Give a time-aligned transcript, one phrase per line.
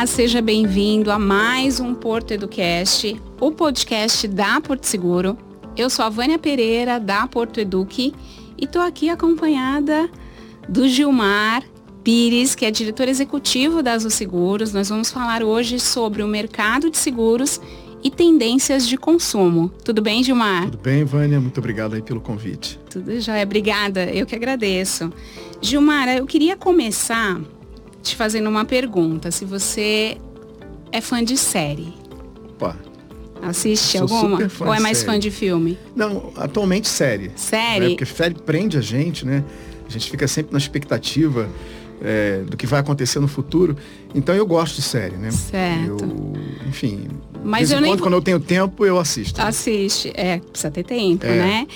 [0.00, 5.36] Olá, seja bem-vindo a mais um Porto Educast, o podcast da Porto Seguro.
[5.76, 8.14] Eu sou a Vânia Pereira, da Porto Eduque,
[8.56, 10.08] e estou aqui acompanhada
[10.66, 11.62] do Gilmar
[12.02, 14.72] Pires, que é diretor executivo da Azul Seguros.
[14.72, 17.60] Nós vamos falar hoje sobre o mercado de seguros
[18.02, 19.70] e tendências de consumo.
[19.84, 20.64] Tudo bem, Gilmar?
[20.64, 21.38] Tudo bem, Vânia.
[21.38, 22.80] Muito obrigado aí pelo convite.
[22.88, 23.42] Tudo já é.
[23.42, 24.04] Obrigada.
[24.04, 25.12] Eu que agradeço.
[25.60, 27.38] Gilmar, eu queria começar
[28.02, 29.30] te fazendo uma pergunta.
[29.30, 30.16] Se você
[30.92, 31.94] é fã de série.
[32.54, 32.76] Opa.
[33.42, 34.38] Assiste Sou alguma?
[34.60, 35.12] Ou é mais série.
[35.12, 35.78] fã de filme?
[35.94, 37.32] Não, atualmente série.
[37.36, 37.80] Série?
[37.80, 37.88] Né?
[37.90, 39.44] Porque série prende a gente, né?
[39.88, 41.48] A gente fica sempre na expectativa
[42.02, 43.76] é, do que vai acontecer no futuro.
[44.14, 45.30] Então eu gosto de série, né?
[45.30, 46.04] Certo.
[46.04, 47.08] Eu, enfim,
[47.42, 47.96] mas eu nem...
[47.96, 49.40] quando eu tenho tempo, eu assisto.
[49.40, 51.66] Assiste, é, precisa ter tempo, é, né?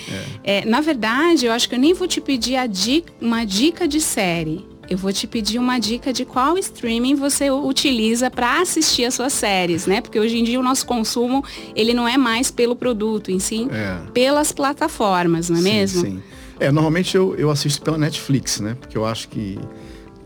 [0.43, 0.59] É.
[0.59, 4.01] É, na verdade, eu acho que eu nem vou te pedir dica, uma dica de
[4.01, 4.65] série.
[4.89, 9.33] Eu vou te pedir uma dica de qual streaming você utiliza para assistir as suas
[9.33, 10.01] séries, né?
[10.01, 13.69] Porque hoje em dia o nosso consumo, ele não é mais pelo produto em si,
[13.71, 14.11] é.
[14.13, 16.01] pelas plataformas, não é sim, mesmo?
[16.03, 16.23] Sim.
[16.61, 18.77] É, normalmente eu, eu assisto pela Netflix, né?
[18.79, 19.59] Porque eu acho que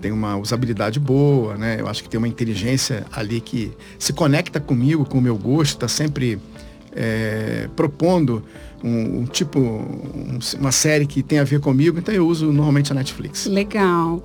[0.01, 1.81] tem uma usabilidade boa, né?
[1.81, 5.75] Eu acho que tem uma inteligência ali que se conecta comigo, com o meu gosto,
[5.75, 6.39] está sempre
[6.95, 8.43] é, propondo
[8.83, 12.93] um, um tipo, um, uma série que tem a ver comigo, então eu uso normalmente
[12.93, 13.47] a Netflix.
[13.47, 14.23] Legal.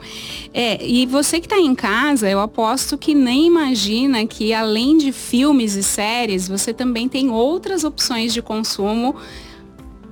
[0.54, 5.12] É, e você que está em casa, eu aposto que nem imagina que além de
[5.12, 9.16] filmes e séries, você também tem outras opções de consumo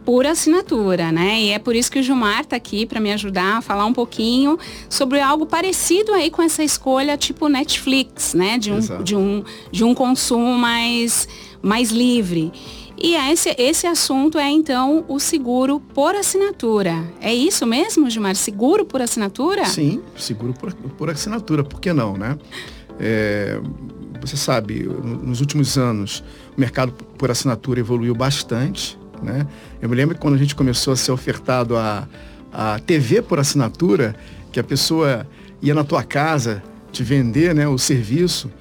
[0.03, 1.39] por assinatura, né?
[1.41, 3.93] E é por isso que o Gilmar está aqui para me ajudar a falar um
[3.93, 4.57] pouquinho
[4.89, 8.57] sobre algo parecido aí com essa escolha tipo Netflix, né?
[8.57, 11.27] De um, de um, de um consumo mais,
[11.61, 12.51] mais livre.
[13.03, 17.03] E esse, esse assunto é então o seguro por assinatura.
[17.19, 18.35] É isso mesmo, Gilmar?
[18.35, 19.65] Seguro por assinatura?
[19.65, 21.63] Sim, seguro por, por assinatura.
[21.63, 22.37] Por que não, né?
[22.99, 23.59] É,
[24.21, 26.23] você sabe, nos últimos anos
[26.55, 28.99] o mercado por assinatura evoluiu bastante.
[29.21, 29.47] Né?
[29.81, 32.07] Eu me lembro que quando a gente começou a ser ofertado a,
[32.53, 34.15] a TV por assinatura,
[34.51, 35.25] que a pessoa
[35.59, 36.61] ia na tua casa
[36.91, 38.51] te vender né, o serviço,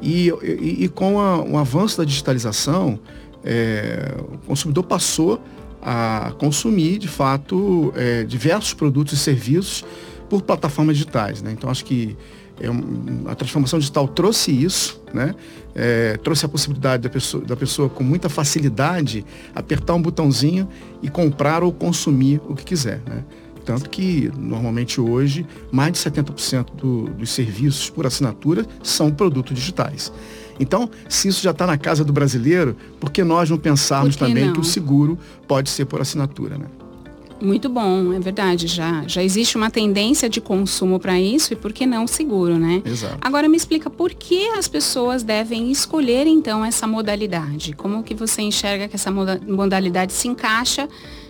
[0.00, 2.98] e, e, e com a, o avanço da digitalização,
[3.44, 5.40] é, o consumidor passou
[5.82, 9.84] a consumir, de fato, é, diversos produtos e serviços
[10.28, 11.42] por plataformas digitais.
[11.42, 11.52] Né?
[11.52, 12.16] Então, acho que
[12.60, 12.68] é
[13.30, 15.34] a transformação digital trouxe isso, né?
[15.74, 20.66] É, trouxe a possibilidade da pessoa, da pessoa com muita facilidade apertar um botãozinho
[21.02, 23.02] e comprar ou consumir o que quiser.
[23.06, 23.22] Né?
[23.66, 30.12] Tanto que, normalmente hoje, mais de 70% do, dos serviços por assinatura são produtos digitais.
[30.60, 34.20] Então, se isso já está na casa do brasileiro, por que nós não pensarmos que
[34.20, 34.52] também não?
[34.52, 35.18] que o seguro
[35.48, 36.56] pode ser por assinatura?
[36.56, 36.66] Né?
[37.42, 38.68] Muito bom, é verdade.
[38.68, 42.82] Já, já existe uma tendência de consumo para isso e por que não seguro, né?
[42.84, 43.18] Exato.
[43.20, 47.72] Agora me explica por que as pessoas devem escolher então essa modalidade?
[47.74, 50.88] Como que você enxerga que essa modalidade se encaixa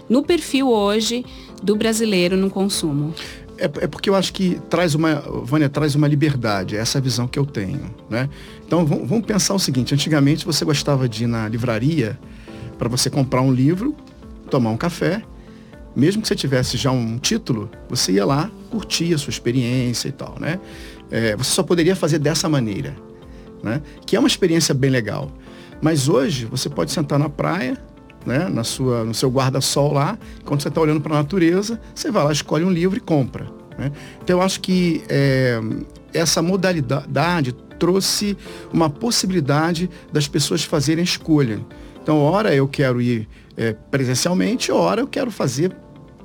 [0.08, 1.24] no perfil hoje
[1.62, 3.14] do brasileiro no consumo?
[3.58, 7.26] É, é, porque eu acho que traz uma, Vânia, traz uma liberdade, é essa visão
[7.26, 8.28] que eu tenho, né?
[8.66, 12.18] Então vamos, vamos pensar o seguinte, antigamente você gostava de ir na livraria
[12.78, 13.94] para você comprar um livro,
[14.50, 15.22] tomar um café
[15.96, 20.12] mesmo que você tivesse já um título, você ia lá, curtir a sua experiência e
[20.12, 20.60] tal, né?
[21.10, 22.94] É, você só poderia fazer dessa maneira,
[23.62, 23.80] né?
[24.04, 25.32] Que é uma experiência bem legal.
[25.80, 27.78] Mas hoje você pode sentar na praia,
[28.26, 28.48] né?
[28.48, 32.24] Na sua, no seu guarda-sol lá, quando você está olhando para a natureza, você vai
[32.24, 33.46] lá, escolhe um livro e compra.
[33.78, 33.92] Né?
[34.22, 35.60] Então eu acho que é,
[36.12, 38.36] essa modalidade trouxe
[38.72, 41.60] uma possibilidade das pessoas fazerem escolha.
[42.02, 45.74] Então, ora eu quero ir é, presencialmente, ora eu quero fazer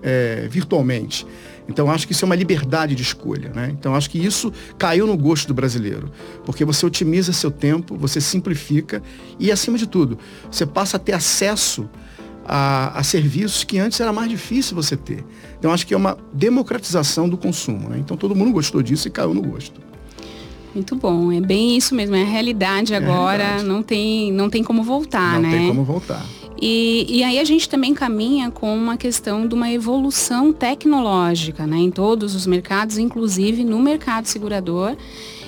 [0.01, 1.25] é, virtualmente.
[1.71, 3.51] Então acho que isso é uma liberdade de escolha.
[3.53, 3.69] Né?
[3.71, 6.11] Então acho que isso caiu no gosto do brasileiro.
[6.45, 9.01] Porque você otimiza seu tempo, você simplifica
[9.40, 10.19] e, acima de tudo,
[10.49, 11.90] você passa a ter acesso
[12.46, 15.23] a, a serviços que antes era mais difícil você ter.
[15.57, 17.90] Então acho que é uma democratização do consumo.
[17.90, 17.97] Né?
[17.99, 19.79] Então todo mundo gostou disso e caiu no gosto.
[20.73, 23.67] Muito bom, é bem isso mesmo, é a realidade agora, é a realidade.
[23.67, 25.49] não tem não tem como voltar, não né?
[25.49, 26.25] Não tem como voltar.
[26.61, 31.78] E, e aí a gente também caminha com uma questão de uma evolução tecnológica né,
[31.78, 34.96] em todos os mercados, inclusive no mercado segurador.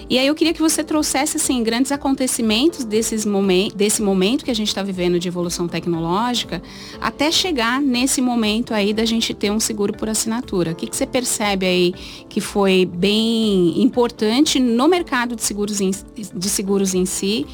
[0.09, 4.51] E aí eu queria que você trouxesse assim, grandes acontecimentos desses momen desse momento que
[4.51, 6.61] a gente está vivendo de evolução tecnológica,
[6.99, 10.71] até chegar nesse momento aí da gente ter um seguro por assinatura.
[10.71, 11.93] O que, que você percebe aí
[12.27, 15.91] que foi bem importante no mercado de seguros em,
[16.35, 17.45] de seguros em si?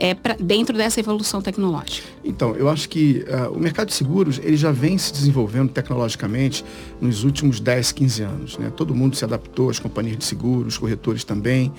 [0.00, 2.08] É, pra, dentro dessa evolução tecnológica?
[2.24, 6.64] Então, eu acho que uh, o mercado de seguros ele já vem se desenvolvendo tecnologicamente
[7.00, 8.58] nos últimos 10, 15 anos.
[8.58, 8.72] Né?
[8.74, 11.70] Todo mundo se adaptou, as companhias de seguros, os corretores também.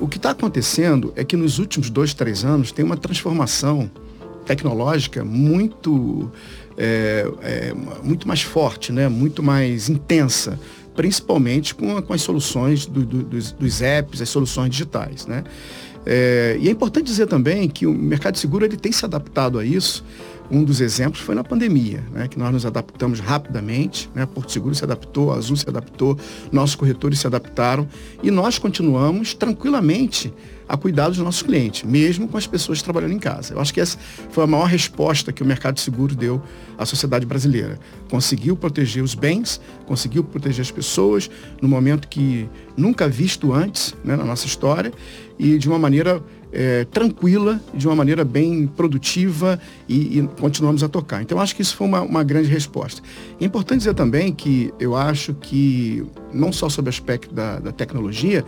[0.00, 3.90] O que está acontecendo é que nos últimos dois, três anos tem uma transformação
[4.46, 6.32] tecnológica muito,
[6.74, 9.08] é, é, muito mais forte, né?
[9.08, 10.58] muito mais intensa,
[10.96, 15.26] principalmente com, com as soluções do, do, dos, dos apps, as soluções digitais.
[15.26, 15.44] Né?
[16.06, 19.58] É, e é importante dizer também que o mercado de seguro ele tem se adaptado
[19.58, 20.04] a isso.
[20.50, 24.74] Um dos exemplos foi na pandemia, né, que nós nos adaptamos rapidamente, né, Porto Seguro
[24.74, 26.18] se adaptou, Azul se adaptou,
[26.50, 27.86] nossos corretores se adaptaram
[28.22, 30.32] e nós continuamos tranquilamente
[30.68, 33.54] a cuidar dos nossos clientes, mesmo com as pessoas trabalhando em casa.
[33.54, 33.98] Eu acho que essa
[34.30, 36.42] foi a maior resposta que o mercado de seguro deu
[36.76, 37.78] à sociedade brasileira.
[38.10, 41.30] Conseguiu proteger os bens, conseguiu proteger as pessoas
[41.62, 44.92] no momento que nunca visto antes né, na nossa história
[45.38, 46.22] e de uma maneira
[46.52, 51.22] é, tranquila, de uma maneira bem produtiva e, e, continuamos a tocar.
[51.22, 53.02] Então, acho que isso foi uma, uma grande resposta.
[53.40, 57.72] É importante dizer também que eu acho que, não só sobre o aspecto da, da
[57.72, 58.44] tecnologia,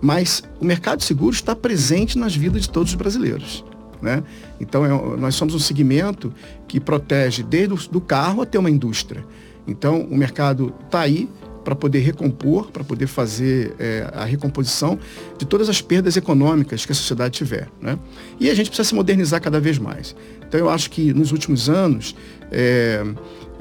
[0.00, 3.64] mas o mercado de está presente nas vidas de todos os brasileiros.
[4.00, 4.22] Né?
[4.58, 6.32] Então, é, nós somos um segmento
[6.66, 9.24] que protege desde o do carro até uma indústria.
[9.66, 11.28] Então, o mercado está aí
[11.64, 14.98] para poder recompor, para poder fazer é, a recomposição
[15.38, 17.68] de todas as perdas econômicas que a sociedade tiver.
[17.80, 17.98] Né?
[18.38, 20.14] E a gente precisa se modernizar cada vez mais.
[20.46, 22.14] Então, eu acho que nos últimos anos,
[22.50, 23.04] é,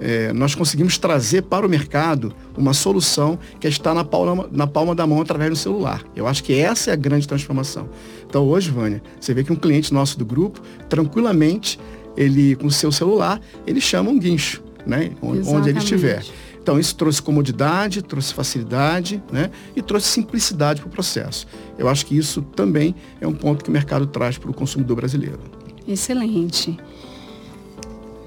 [0.02, 4.96] é, nós conseguimos trazer para o mercado uma solução que está na palma, na palma
[4.96, 6.04] da mão através do celular.
[6.16, 7.90] Eu acho que essa é a grande transformação.
[8.28, 11.80] Então hoje, Vânia, você vê que um cliente nosso do grupo, tranquilamente,
[12.16, 15.12] ele com o seu celular, ele chama um guincho, né?
[15.22, 16.24] Onde ele estiver.
[16.62, 19.50] Então isso trouxe comodidade, trouxe facilidade né?
[19.76, 21.48] e trouxe simplicidade para o processo.
[21.78, 24.98] Eu acho que isso também é um ponto que o mercado traz para o consumidor
[24.98, 25.40] brasileiro.
[25.88, 26.78] Excelente.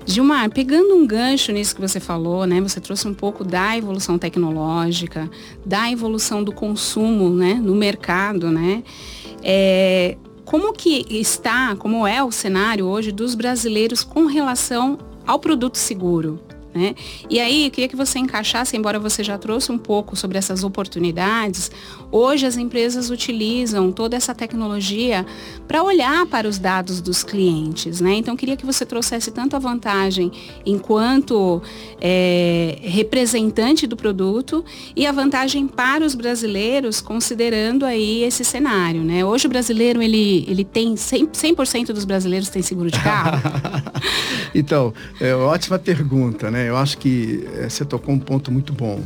[0.04, 2.60] Gilmar, pegando um gancho nisso que você falou, né?
[2.60, 5.30] Você trouxe um pouco da evolução tecnológica,
[5.64, 7.54] da evolução do consumo, né?
[7.54, 8.82] No mercado, né?
[9.44, 15.76] É, como que está, como é o cenário hoje dos brasileiros com relação ao produto
[15.76, 16.40] seguro?
[16.74, 16.94] Né?
[17.28, 20.64] E aí, eu queria que você encaixasse, embora você já trouxe um pouco sobre essas
[20.64, 21.70] oportunidades,
[22.10, 25.26] hoje as empresas utilizam toda essa tecnologia
[25.68, 28.00] para olhar para os dados dos clientes.
[28.00, 28.14] Né?
[28.14, 30.32] Então, eu queria que você trouxesse tanto a vantagem
[30.64, 31.62] enquanto
[32.00, 34.64] é, representante do produto
[34.96, 39.02] e a vantagem para os brasileiros, considerando aí esse cenário.
[39.02, 39.24] Né?
[39.24, 43.42] Hoje o brasileiro, ele, ele tem 100%, 100 dos brasileiros têm seguro de carro?
[44.54, 46.61] então, é ótima pergunta, né?
[46.66, 49.00] Eu acho que é, você tocou um ponto muito bom.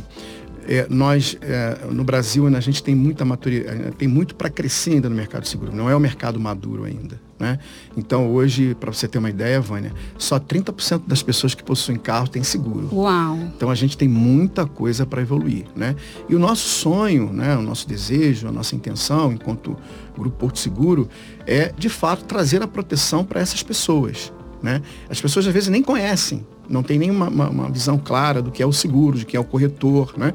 [0.67, 5.09] É, nós, é, no Brasil, a gente tem muita maturidade, tem muito para crescer ainda
[5.09, 5.73] no mercado seguro.
[5.73, 7.19] Não é o mercado maduro ainda.
[7.39, 7.59] Né?
[7.95, 12.27] Então, hoje, para você ter uma ideia, Vânia, só 30% das pessoas que possuem carro
[12.27, 12.89] têm seguro.
[12.91, 13.37] Uau!
[13.55, 15.65] Então, a gente tem muita coisa para evoluir.
[15.75, 15.95] Né?
[16.27, 19.77] E o nosso sonho, né, o nosso desejo, a nossa intenção, enquanto
[20.17, 21.07] Grupo Porto Seguro,
[21.45, 24.33] é, de fato, trazer a proteção para essas pessoas.
[24.61, 24.81] Né?
[25.09, 28.61] As pessoas, às vezes, nem conhecem não tem nenhuma uma, uma, visão clara do que
[28.61, 30.13] é o seguro, de quem é o corretor.
[30.17, 30.33] Né?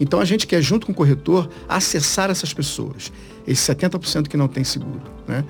[0.00, 3.12] Então a gente quer, junto com o corretor, acessar essas pessoas,
[3.46, 5.02] esses 70% que não tem seguro.
[5.28, 5.44] Né?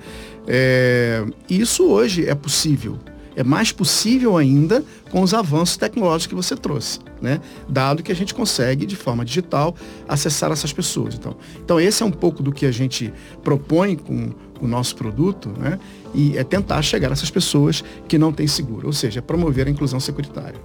[0.47, 2.99] É, isso hoje é possível.
[3.35, 7.41] É mais possível ainda com os avanços tecnológicos que você trouxe, né?
[7.67, 9.75] Dado que a gente consegue, de forma digital,
[10.07, 11.15] acessar essas pessoas.
[11.15, 13.13] Então, então esse é um pouco do que a gente
[13.43, 15.79] propõe com o nosso produto, né?
[16.13, 19.69] E é tentar chegar a essas pessoas que não têm seguro, ou seja, promover a
[19.69, 20.59] inclusão securitária.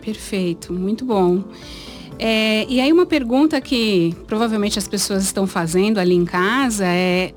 [0.00, 1.44] Perfeito, muito bom.
[2.18, 7.32] É, e aí uma pergunta que provavelmente as pessoas estão fazendo ali em casa é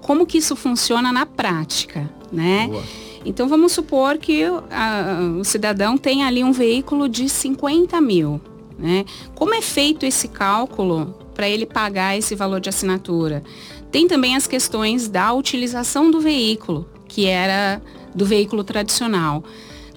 [0.00, 2.66] como que isso funciona na prática, né?
[2.66, 2.82] Boa.
[3.24, 8.40] Então vamos supor que a, o cidadão tem ali um veículo de 50 mil.
[8.78, 9.04] Né?
[9.34, 13.42] Como é feito esse cálculo para ele pagar esse valor de assinatura?
[13.90, 17.80] Tem também as questões da utilização do veículo, que era
[18.14, 19.44] do veículo tradicional.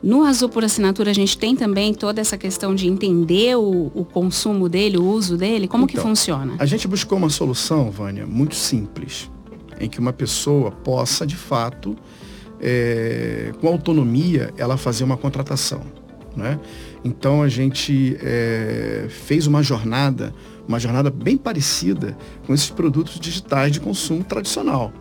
[0.04, 4.06] No Azul por Assinatura, a gente tem também toda essa questão de entender o, o
[4.06, 5.68] consumo dele, o uso dele.
[5.68, 6.56] Como então, que funciona?
[6.60, 9.32] A gente buscou uma solução, Vânia, muito simples,
[9.80, 11.98] em que uma pessoa possa, de fato,
[12.68, 15.84] é, com autonomia, ela fazer uma contratação.
[16.36, 16.60] Né?
[17.04, 20.34] Então a gente é, fez uma jornada
[20.68, 22.18] uma jornada bem parecida
[22.48, 24.92] com esses produtos digitais de consumo tradicional.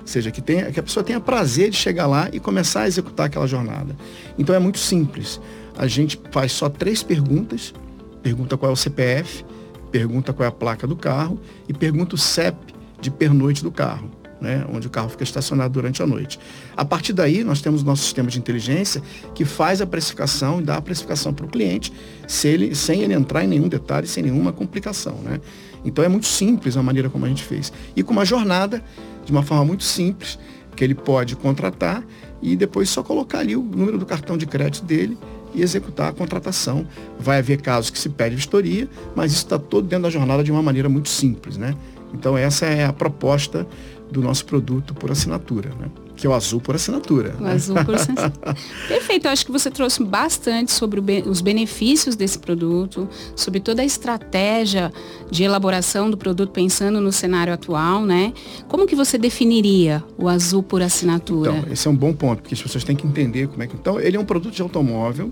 [0.00, 2.88] Ou seja, que, tenha, que a pessoa tenha prazer de chegar lá e começar a
[2.88, 3.94] executar aquela jornada.
[4.38, 5.38] Então é muito simples.
[5.76, 7.74] A gente faz só três perguntas.
[8.22, 9.44] Pergunta qual é o CPF,
[9.90, 12.56] pergunta qual é a placa do carro e pergunta o CEP
[13.00, 14.10] de pernoite do carro.
[14.40, 16.38] Né, onde o carro fica estacionado durante a noite.
[16.76, 19.02] A partir daí, nós temos nosso sistema de inteligência
[19.34, 21.92] que faz a precificação e dá a precificação para o cliente,
[22.26, 25.16] se ele, sem ele entrar em nenhum detalhe, sem nenhuma complicação.
[25.22, 25.40] Né?
[25.84, 27.72] Então é muito simples a maneira como a gente fez.
[27.94, 28.82] E com uma jornada,
[29.24, 30.38] de uma forma muito simples,
[30.74, 32.04] que ele pode contratar
[32.40, 35.18] e depois só colocar ali o número do cartão de crédito dele
[35.54, 36.86] e executar a contratação.
[37.18, 40.50] Vai haver casos que se pede vistoria, mas isso está todo dentro da jornada de
[40.50, 41.56] uma maneira muito simples.
[41.56, 41.74] Né?
[42.14, 43.66] Então essa é a proposta
[44.10, 45.88] do nosso produto por assinatura, né?
[46.20, 47.34] que é o azul por assinatura.
[47.40, 47.52] O né?
[47.52, 48.54] azul por assinatura.
[48.86, 53.84] Perfeito, eu acho que você trouxe bastante sobre os benefícios desse produto, sobre toda a
[53.84, 54.92] estratégia
[55.30, 58.34] de elaboração do produto pensando no cenário atual, né?
[58.68, 61.56] Como que você definiria o azul por assinatura?
[61.56, 63.74] Então, esse é um bom ponto, porque as pessoas têm que entender como é que...
[63.74, 65.30] Então, ele é um produto de automóvel,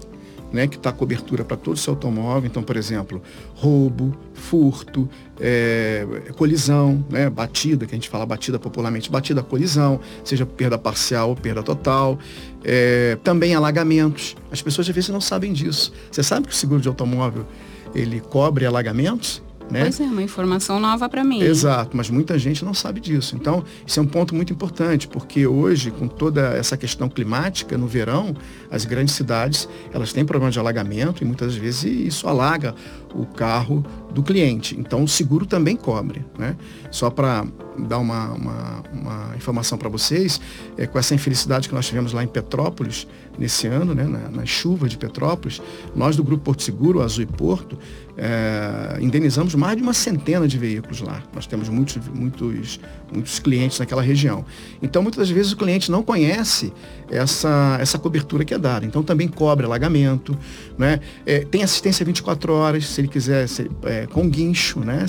[0.52, 2.46] né, que está cobertura para todo o seu automóvel.
[2.46, 3.22] Então, por exemplo,
[3.54, 5.08] roubo, furto,
[5.40, 11.30] é, colisão, né, batida, que a gente fala batida popularmente, batida colisão, seja perda parcial
[11.30, 12.18] ou perda total.
[12.64, 14.36] É, também alagamentos.
[14.50, 15.92] As pessoas às vezes não sabem disso.
[16.10, 17.46] Você sabe que o seguro de automóvel
[17.94, 19.42] ele cobre alagamentos?
[19.70, 19.82] Né?
[19.82, 21.42] Pois é, uma informação nova para mim.
[21.42, 23.36] Exato, mas muita gente não sabe disso.
[23.36, 27.86] Então, isso é um ponto muito importante, porque hoje, com toda essa questão climática, no
[27.86, 28.34] verão,
[28.70, 32.74] as grandes cidades, elas têm problema de alagamento e muitas vezes isso alaga
[33.14, 34.78] o carro do cliente.
[34.78, 36.24] Então, o seguro também cobre.
[36.38, 36.56] Né?
[36.90, 37.46] Só para
[37.86, 40.40] dar uma, uma, uma informação para vocês,
[40.76, 43.06] é, com essa infelicidade que nós tivemos lá em Petrópolis,
[43.38, 45.62] nesse ano, né, na, nas chuvas de Petrópolis,
[45.94, 47.78] nós do Grupo Porto Seguro, Azul e Porto,
[48.20, 51.22] é, indenizamos mais de uma centena de veículos lá.
[51.32, 52.80] Nós temos muitos, muitos,
[53.12, 54.44] muitos clientes naquela região.
[54.82, 56.72] Então, muitas das vezes o cliente não conhece
[57.08, 58.84] essa, essa cobertura que é dada.
[58.84, 60.36] Então, também cobre alagamento,
[60.76, 60.98] né?
[61.24, 65.06] É, tem assistência 24 horas, se ele quiser, se, é, com guincho, né?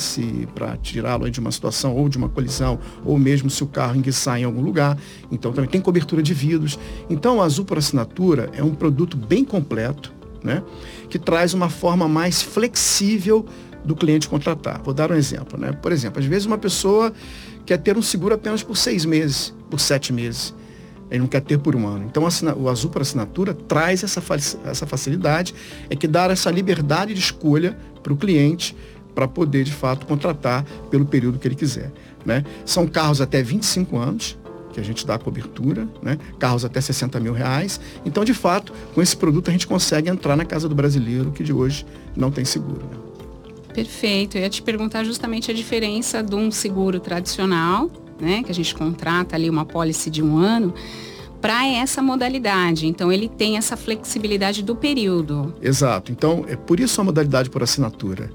[0.53, 2.58] Para tirá-lo de uma situação ou de uma colisão,
[3.05, 4.97] ou mesmo se o carro enguiçar em algum lugar.
[5.31, 6.79] Então, também tem cobertura de vidros.
[7.09, 10.11] Então, o Azul por Assinatura é um produto bem completo,
[10.43, 10.63] né?
[11.09, 13.45] Que traz uma forma mais flexível
[13.83, 14.81] do cliente contratar.
[14.83, 15.71] Vou dar um exemplo, né?
[15.71, 17.13] Por exemplo, às vezes uma pessoa
[17.65, 20.53] quer ter um seguro apenas por seis meses, por sete meses.
[21.09, 22.05] Ele não quer ter por um ano.
[22.05, 22.23] Então
[22.57, 24.21] o Azul para Assinatura traz essa,
[24.65, 25.55] essa facilidade,
[25.89, 28.75] é que dá essa liberdade de escolha para o cliente
[29.13, 31.91] para poder, de fato, contratar pelo período que ele quiser.
[32.25, 32.43] Né?
[32.65, 34.37] São carros até 25 anos,
[34.71, 36.17] que a gente dá a cobertura, né?
[36.37, 37.79] carros até 60 mil reais.
[38.05, 41.43] Então, de fato, com esse produto a gente consegue entrar na casa do brasileiro que
[41.43, 41.85] de hoje
[42.15, 42.81] não tem seguro.
[42.81, 43.09] Né?
[43.73, 44.37] Perfeito.
[44.37, 47.89] Eu ia te perguntar justamente a diferença de um seguro tradicional,
[48.19, 48.43] né?
[48.43, 50.73] Que a gente contrata ali uma pólice de um ano
[51.39, 52.87] para essa modalidade.
[52.87, 55.53] Então ele tem essa flexibilidade do período.
[55.61, 56.11] Exato.
[56.11, 58.29] Então é por isso a modalidade por assinatura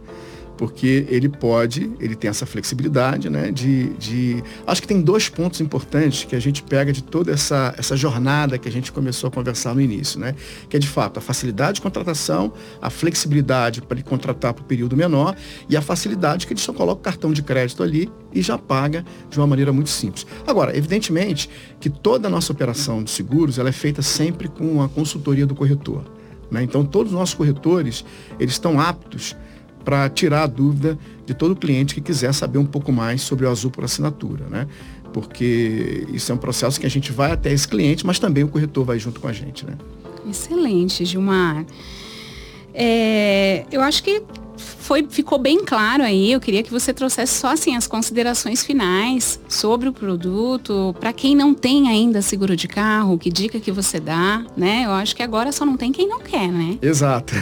[0.57, 3.51] porque ele pode, ele tem essa flexibilidade, né?
[3.51, 7.75] De, de, acho que tem dois pontos importantes que a gente pega de toda essa,
[7.77, 10.35] essa jornada que a gente começou a conversar no início, né?
[10.69, 14.97] Que é de fato a facilidade de contratação, a flexibilidade para ele contratar por período
[14.97, 15.35] menor
[15.69, 19.05] e a facilidade que ele só coloca o cartão de crédito ali e já paga
[19.29, 20.27] de uma maneira muito simples.
[20.47, 24.89] Agora, evidentemente que toda a nossa operação de seguros ela é feita sempre com a
[24.89, 26.05] consultoria do corretor.
[26.51, 26.63] Né?
[26.63, 28.05] Então todos os nossos corretores
[28.39, 29.35] eles estão aptos
[29.85, 33.51] para tirar a dúvida de todo cliente que quiser saber um pouco mais sobre o
[33.51, 34.67] Azul por assinatura, né?
[35.13, 38.49] Porque isso é um processo que a gente vai até esse cliente, mas também o
[38.49, 39.75] corretor vai junto com a gente, né?
[40.29, 41.65] Excelente, Gilmar.
[42.73, 44.23] É, eu acho que
[44.57, 46.33] foi, ficou bem claro aí.
[46.33, 50.95] Eu queria que você trouxesse só assim as considerações finais sobre o produto.
[50.99, 54.85] Para quem não tem ainda seguro de carro, que dica que você dá, né?
[54.85, 56.79] Eu acho que agora só não tem quem não quer, né?
[56.81, 57.35] Exato.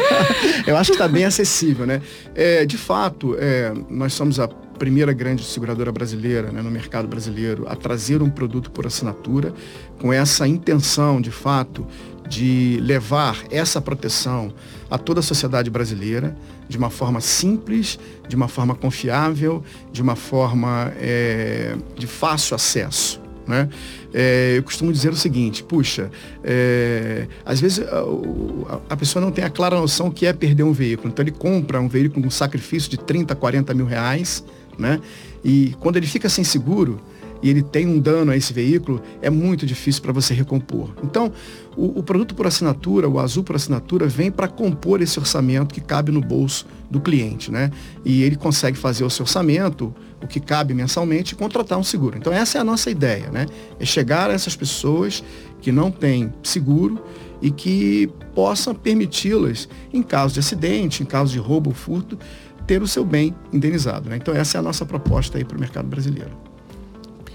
[0.66, 2.02] Eu acho que está bem acessível, né?
[2.34, 4.48] É, de fato, é, nós somos a
[4.80, 9.52] primeira grande seguradora brasileira né, no mercado brasileiro a trazer um produto por assinatura
[10.00, 11.86] com essa intenção, de fato,
[12.30, 14.54] de levar essa proteção
[14.88, 16.36] a toda a sociedade brasileira
[16.68, 23.20] de uma forma simples, de uma forma confiável, de uma forma é, de fácil acesso.
[23.48, 23.68] Né?
[24.14, 26.08] É, eu costumo dizer o seguinte, puxa,
[26.44, 30.72] é, às vezes a, a, pessoa não tem a clara noção que é perder um
[30.72, 31.08] veículo.
[31.08, 34.44] Então ele compra um veículo com um sacrifício de 30, 40 mil reais,
[34.78, 35.00] né?
[35.44, 37.00] E quando ele fica sem seguro,
[37.42, 40.90] e ele tem um dano a esse veículo, é muito difícil para você recompor.
[41.02, 41.32] Então,
[41.76, 45.80] o, o, produto por assinatura, o azul por assinatura, vem para compor esse orçamento que
[45.80, 47.70] cabe no bolso do cliente, né?
[48.04, 52.18] E ele consegue fazer o seu orçamento, o que cabe mensalmente, e contratar um seguro.
[52.18, 53.46] Então, essa é a nossa ideia, né?
[53.78, 55.22] É chegar a essas pessoas
[55.60, 57.02] que não têm seguro
[57.40, 62.18] e que possam permiti-las, em caso de acidente, em caso de roubo ou furto,
[62.66, 64.08] ter o seu bem indenizado.
[64.08, 64.16] Né?
[64.16, 66.49] Então essa é a nossa proposta aí para o mercado brasileiro.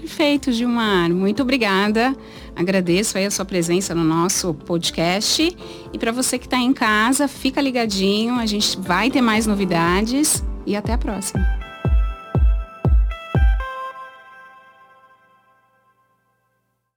[0.06, 1.10] Perfeito, Gilmar.
[1.10, 2.16] Muito obrigada.
[2.54, 5.54] Agradeço aí a sua presença no nosso podcast.
[5.92, 8.34] E para você que está em casa, fica ligadinho.
[8.36, 11.65] A gente vai ter mais novidades e até a próxima.